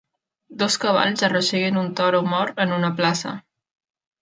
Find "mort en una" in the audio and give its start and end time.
2.33-2.93